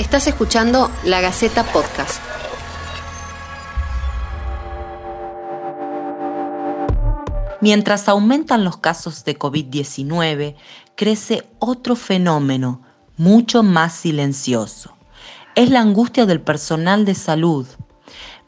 [0.00, 2.22] Estás escuchando La Gaceta Podcast.
[7.60, 10.56] Mientras aumentan los casos de COVID-19,
[10.96, 12.80] crece otro fenómeno
[13.18, 14.96] mucho más silencioso.
[15.54, 17.66] Es la angustia del personal de salud,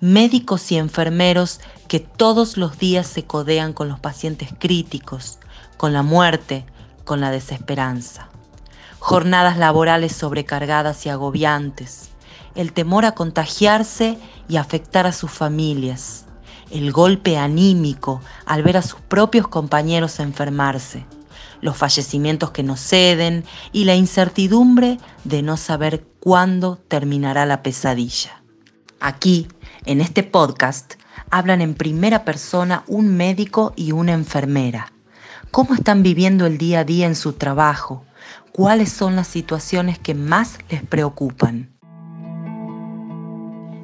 [0.00, 5.38] médicos y enfermeros que todos los días se codean con los pacientes críticos,
[5.76, 6.64] con la muerte,
[7.04, 8.31] con la desesperanza.
[9.04, 12.10] Jornadas laborales sobrecargadas y agobiantes,
[12.54, 14.16] el temor a contagiarse
[14.48, 16.26] y afectar a sus familias,
[16.70, 21.04] el golpe anímico al ver a sus propios compañeros enfermarse,
[21.60, 28.40] los fallecimientos que no ceden y la incertidumbre de no saber cuándo terminará la pesadilla.
[29.00, 29.48] Aquí,
[29.84, 30.94] en este podcast,
[31.28, 34.92] hablan en primera persona un médico y una enfermera.
[35.50, 38.04] ¿Cómo están viviendo el día a día en su trabajo?
[38.54, 41.70] ¿Cuáles son las situaciones que más les preocupan?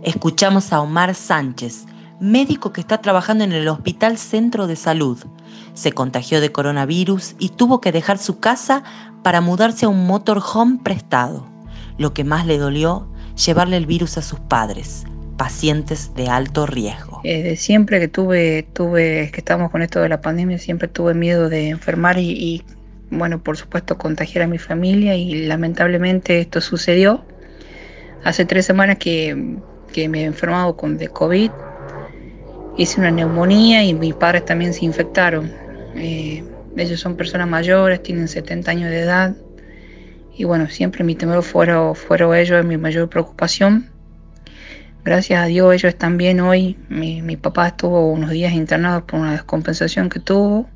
[0.03, 1.87] Escuchamos a Omar Sánchez,
[2.21, 5.25] médico que está trabajando en el Hospital Centro de Salud.
[5.73, 8.83] Se contagió de coronavirus y tuvo que dejar su casa
[9.23, 11.49] para mudarse a un motorhome prestado.
[11.97, 13.09] Lo que más le dolió,
[13.43, 15.05] llevarle el virus a sus padres,
[15.39, 17.23] pacientes de alto riesgo.
[17.25, 21.49] Desde siempre que tuve, tuve, que estamos con esto de la pandemia, siempre tuve miedo
[21.49, 22.63] de enfermar y, y
[23.11, 27.25] bueno, por supuesto, contagiar a mi familia y lamentablemente esto sucedió.
[28.25, 29.35] Hace tres semanas que,
[30.09, 31.51] me he enfermado con de COVID
[32.77, 35.51] hice una neumonía y mis padres también se infectaron.
[35.97, 36.45] Eh,
[36.77, 39.37] ellos son personas mayores, tienen 70 años de edad.
[40.37, 43.91] Y bueno, siempre mi temor fueron, fueron ellos mi mayor preocupación.
[45.05, 46.77] Gracias a Dios ellos están bien hoy.
[46.89, 50.69] Mi, mi papá estuvo unos días internado por una descompensación que tuvo.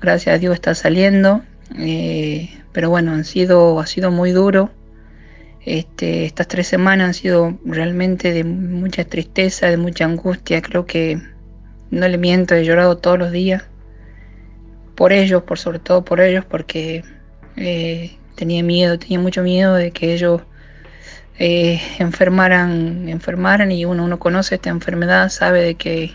[0.00, 1.42] Gracias a Dios está saliendo.
[1.78, 4.70] Eh, pero bueno, han sido, ha sido muy duro.
[5.64, 10.60] Este, estas tres semanas han sido realmente de mucha tristeza, de mucha angustia.
[10.62, 11.20] Creo que,
[11.90, 13.64] no le miento, he llorado todos los días.
[14.94, 17.04] Por ellos, por sobre todo por ellos, porque
[17.56, 20.42] eh, tenía miedo, tenía mucho miedo de que ellos
[21.38, 26.12] eh, enfermaran, enfermaran y uno, uno conoce esta enfermedad, sabe de que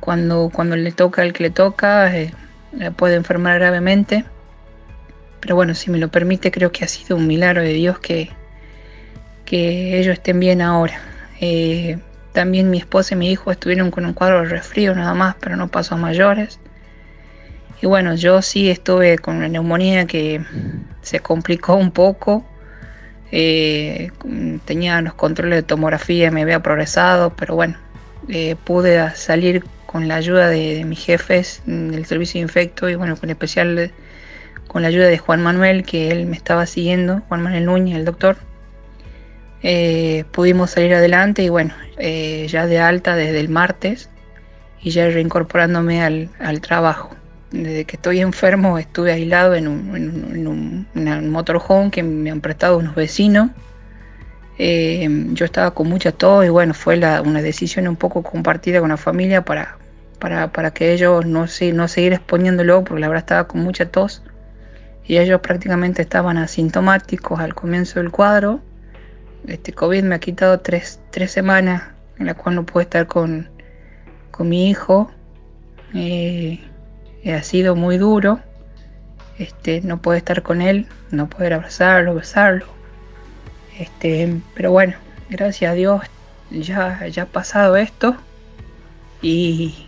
[0.00, 2.32] cuando, cuando le toca al que le toca, eh,
[2.96, 4.24] puede enfermar gravemente.
[5.40, 8.30] Pero bueno, si me lo permite, creo que ha sido un milagro de Dios que,
[9.44, 11.00] que ellos estén bien ahora.
[11.40, 11.98] Eh,
[12.32, 15.56] también mi esposa y mi hijo estuvieron con un cuadro de resfrío nada más, pero
[15.56, 16.60] no pasó a mayores.
[17.80, 20.40] Y bueno, yo sí estuve con una neumonía que
[21.02, 22.44] se complicó un poco.
[23.30, 24.10] Eh,
[24.64, 27.76] tenía los controles de tomografía, me había progresado, pero bueno,
[28.28, 33.16] eh, pude salir con la ayuda de, mis jefes del servicio de infecto y bueno,
[33.16, 33.90] con especial
[34.68, 38.04] con la ayuda de Juan Manuel, que él me estaba siguiendo, Juan Manuel Núñez, el
[38.04, 38.36] doctor.
[39.62, 44.08] Eh, pudimos salir adelante y bueno, eh, ya de alta desde el martes
[44.80, 47.10] y ya reincorporándome al, trabajo.
[47.50, 53.50] Desde que estoy enfermo estuve aislado en un, motorhome que me han prestado unos vecinos.
[54.58, 58.90] Eh, yo estaba con mucha tos y bueno, fue una decisión un poco compartida con
[58.90, 59.78] la familia para,
[60.18, 64.22] para, que ellos no, no seguir exponiéndolo porque la verdad estaba con mucha tos
[65.08, 68.60] y ellos prácticamente estaban asintomáticos al comienzo del cuadro
[69.46, 71.82] este COVID me ha quitado tres, semanas
[72.18, 73.48] en las cuales no puedo estar con,
[74.40, 75.10] mi hijo.
[75.94, 76.60] Eh,
[77.26, 78.40] ha sido muy duro.
[79.38, 82.66] Este, no puedo estar con él, no poder abrazarlo, besarlo.
[83.78, 84.94] Este, pero bueno,
[85.30, 86.02] gracias a Dios
[86.50, 88.16] ya, ya ha pasado esto
[89.22, 89.86] y,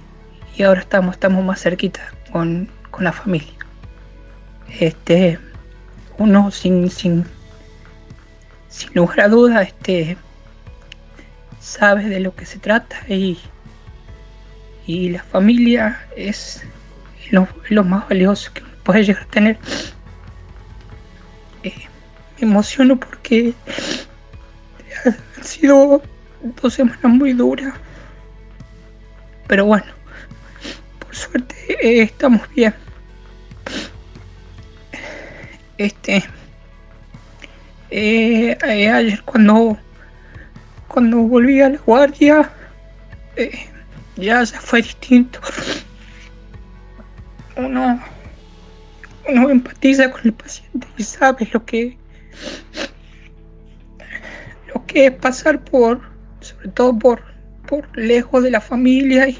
[0.65, 2.01] ahora estamos, estamos más cerquita
[2.33, 3.60] con, con la familia.
[4.79, 5.39] Este,
[6.19, 7.25] uno sin, sin
[8.71, 10.17] sin lugar a dudas, este,
[11.59, 13.39] sabes de lo que se trata y,
[14.87, 16.63] y la familia es
[17.31, 19.59] lo, más valioso que puedes llegar a tener.
[21.65, 21.75] Eh,
[22.41, 23.53] me emociono porque
[25.05, 26.01] han sido
[26.63, 27.75] dos semanas muy duras,
[29.49, 29.93] pero bueno,
[31.01, 32.75] por suerte eh, estamos bien.
[35.81, 36.23] Este
[37.91, 39.79] eh, eh, ayer cuando,
[40.89, 42.51] cuando volví a la guardia,
[43.37, 43.67] eh,
[44.17, 45.41] ya se fue distinto.
[47.57, 47.99] Uno,
[49.27, 51.97] uno empatiza con el paciente y sabe lo que,
[54.75, 56.03] lo que es pasar por,
[56.41, 57.23] sobre todo por,
[57.67, 59.39] por lejos de la familia y,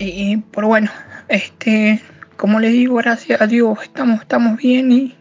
[0.00, 0.90] y por bueno,
[1.28, 2.02] este,
[2.40, 5.14] como le digo, gracias a Dios estamos, estamos bien y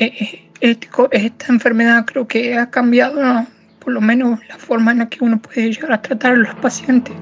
[0.00, 3.46] eh, este esta enfermedad creo que ha cambiado
[3.78, 6.52] por lo menos la forma en la que uno puede llegar a tratar a los
[6.56, 7.14] pacientes.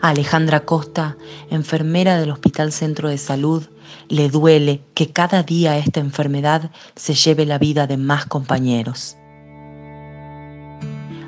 [0.00, 1.16] Alejandra Costa,
[1.50, 3.68] enfermera del Hospital Centro de Salud,
[4.08, 9.16] le duele que cada día esta enfermedad se lleve la vida de más compañeros.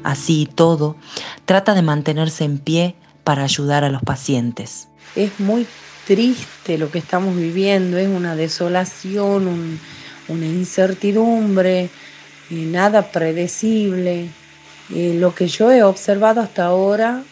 [0.03, 0.97] Así y todo,
[1.44, 2.97] trata de mantenerse en pie
[3.31, 4.88] para ayudar a los pacientes.
[5.15, 5.65] Es muy
[6.05, 9.79] triste lo que estamos viviendo, es una desolación,
[10.27, 11.91] una incertidumbre, eh,
[12.50, 14.27] nada predecible.
[14.93, 17.23] Eh, lo que yo he observado hasta ahora,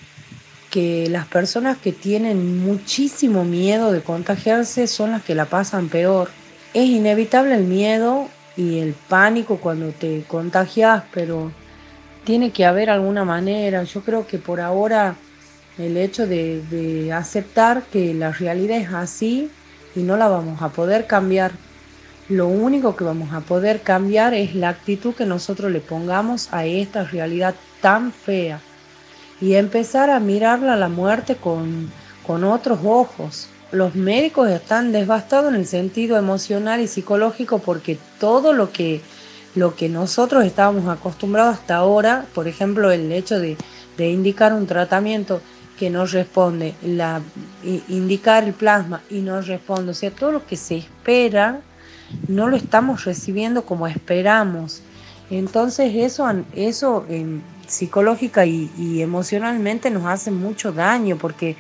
[0.71, 6.31] que las personas que tienen muchísimo miedo de contagiarse son las que la pasan peor.
[6.75, 11.51] Es inevitable el miedo y el pánico cuando te contagias, pero
[12.23, 13.83] tiene que haber alguna manera.
[13.83, 15.17] Yo creo que por ahora
[15.79, 19.51] el hecho de, aceptar que la realidad es así
[19.95, 21.53] y no la vamos a poder cambiar.
[22.29, 26.67] Lo único que vamos a poder cambiar es la actitud que nosotros le pongamos a
[26.67, 28.61] esta realidad tan fea
[29.41, 31.91] y empezar a mirarla a la muerte con,
[32.27, 33.49] con otros ojos.
[33.71, 39.01] Los médicos están devastados en el sentido emocional y psicológico porque todo lo que,
[39.55, 43.57] lo que nosotros estábamos acostumbrados hasta ahora, por ejemplo el hecho de,
[43.97, 45.41] de indicar un tratamiento,
[45.79, 47.23] que no responde, la,
[47.89, 51.61] indicar el plasma y no responde, o sea, todo lo que se espera
[52.27, 54.83] no lo estamos recibiendo como esperamos.
[55.31, 57.07] Entonces eso, eso
[57.67, 61.57] psicológica y, y, emocionalmente nos hace mucho daño porque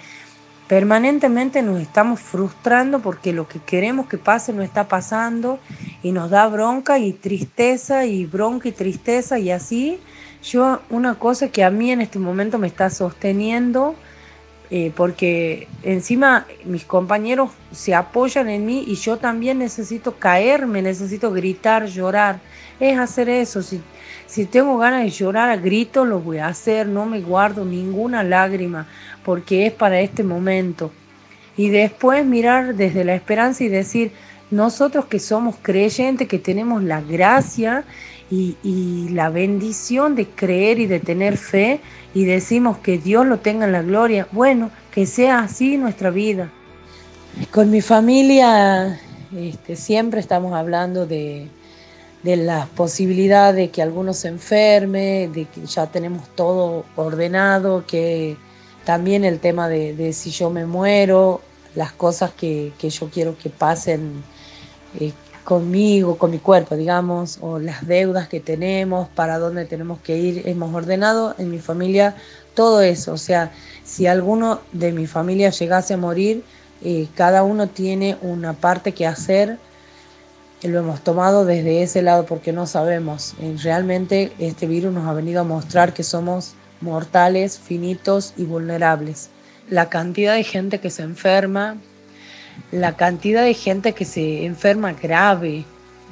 [0.66, 5.58] permanentemente nos estamos frustrando porque lo que queremos que pase no está pasando
[6.02, 10.00] y nos da bronca y tristeza y bronca y tristeza y así.
[10.42, 13.94] Yo una cosa que a mí en este momento me está sosteniendo
[14.70, 21.32] eh, porque encima mis compañeros se apoyan en mí y yo también necesito caerme, necesito
[21.32, 22.40] gritar, llorar.
[22.78, 23.62] Es hacer eso.
[23.62, 23.80] Si,
[24.26, 26.86] si tengo ganas de llorar a grito, lo voy a hacer.
[26.86, 28.86] No me guardo ninguna lágrima
[29.24, 30.92] porque es para este momento.
[31.56, 34.12] Y después mirar desde la esperanza y decir,
[34.50, 37.84] nosotros que somos creyentes, que tenemos la gracia
[38.30, 41.80] y, la bendición de creer y de tener fe
[42.14, 44.28] y decimos que Dios lo tenga en la gloria.
[44.32, 46.50] Bueno, que sea así nuestra vida.
[47.50, 49.00] Con mi familia
[49.36, 51.48] este, siempre estamos hablando de,
[52.22, 58.36] de la posibilidad de que alguno se enferme, de que ya tenemos todo ordenado, que
[58.84, 61.42] también el tema de, si yo me muero,
[61.74, 64.22] las cosas que, que yo quiero que pasen
[64.98, 65.12] eh,
[65.48, 70.42] conmigo, con mi cuerpo, digamos, o las deudas que tenemos, para dónde tenemos que ir.
[70.46, 72.16] Hemos ordenado en mi familia
[72.52, 73.14] todo eso.
[73.14, 73.50] O sea,
[73.82, 76.44] si alguno de mi familia llegase a morir,
[76.84, 79.56] eh, cada uno tiene una parte que hacer.
[80.64, 83.32] Lo hemos tomado desde ese lado porque no sabemos.
[83.40, 89.30] Eh, realmente este virus nos ha venido a mostrar que somos mortales, finitos y vulnerables.
[89.70, 91.78] La cantidad de gente que se enferma,
[92.70, 95.64] la cantidad de gente que se enferma grave,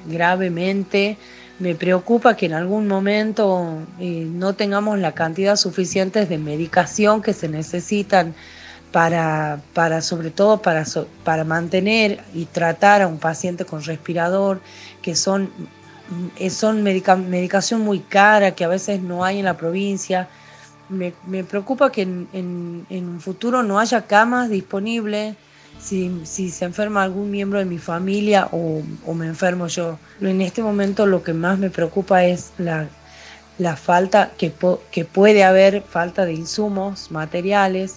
[0.07, 1.17] gravemente.
[1.59, 7.33] Me preocupa que en algún momento eh, no tengamos la cantidad suficiente de medicación que
[7.33, 8.35] se necesitan
[8.93, 10.85] para, para sobre todo para,
[11.25, 14.61] para mantener y tratar a un paciente con respirador,
[15.03, 15.51] que son,
[16.39, 20.29] eh, son medicación muy cara, que a veces no hay en la provincia.
[20.89, 22.29] Me, preocupa que en,
[22.89, 25.37] en un futuro no haya camas disponibles
[25.87, 28.83] si, se enferma algún miembro de mi familia o,
[29.15, 29.99] me enfermo yo.
[30.21, 32.89] En este momento lo que más me preocupa es la,
[33.77, 34.53] falta que,
[34.91, 37.97] que puede haber, falta de insumos, materiales.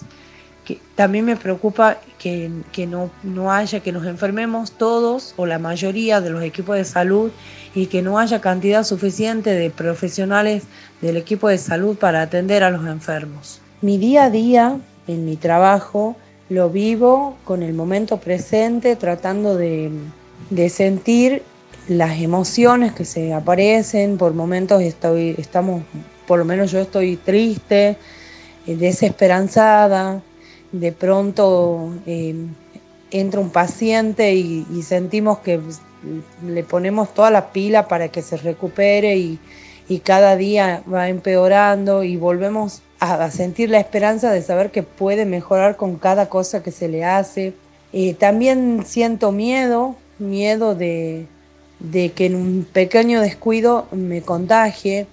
[0.64, 2.50] Que también me preocupa que,
[2.86, 7.32] no, no haya, que nos enfermemos todos o la mayoría de los equipos de salud
[7.74, 10.64] y que no haya cantidad suficiente de profesionales
[11.00, 13.60] del equipo de salud para atender a los enfermos.
[13.80, 14.78] Mi día a día
[15.08, 16.16] en mi trabajo
[16.50, 19.90] lo vivo con el momento presente, tratando de,
[20.68, 21.42] sentir
[21.88, 24.18] las emociones que se aparecen.
[24.18, 25.82] Por momentos estamos,
[26.26, 27.96] por lo menos yo estoy triste,
[28.66, 30.22] eh, desesperanzada.
[30.72, 32.34] De pronto eh,
[33.12, 35.60] entra un paciente y, sentimos que
[36.44, 39.38] le ponemos toda la pila para que se recupere y,
[39.88, 45.24] y cada día va empeorando y volvemos a, sentir la esperanza de saber que puede
[45.24, 47.54] mejorar con cada cosa que se le hace.
[47.92, 51.26] Eh, también siento miedo, miedo de,
[51.90, 55.06] que en un pequeño descuido me contagie.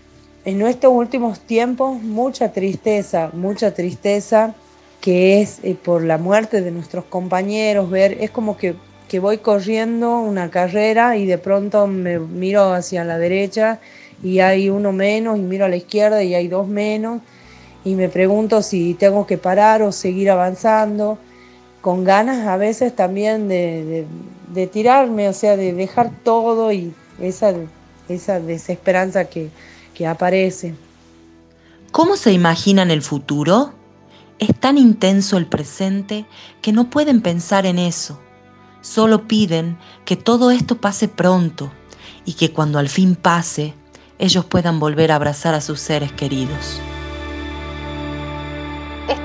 [0.45, 4.53] En estos últimos tiempos mucha tristeza, mucha tristeza
[5.01, 8.75] que es eh, por la muerte de nuestros compañeros, ver, es como que
[9.07, 13.79] que voy corriendo una carrera y de pronto me miro hacia la derecha
[14.21, 17.21] y hay uno menos y miro a la izquierda y hay dos menos
[17.83, 21.17] y me pregunto si tengo que parar o seguir avanzando,
[21.81, 24.05] con ganas a veces también de,
[24.71, 27.53] tirarme, o sea, de dejar todo y esa,
[28.09, 29.49] esa desesperanza que,
[29.93, 30.75] que aparece.
[31.91, 33.73] ¿Cómo se imaginan el futuro?
[34.39, 36.25] Es tan intenso el presente
[36.61, 38.19] que no pueden pensar en eso.
[38.81, 41.71] Solo piden que todo esto pase pronto
[42.25, 43.73] y que cuando al fin pase,
[44.19, 46.81] ellos puedan volver a abrazar a sus seres queridos.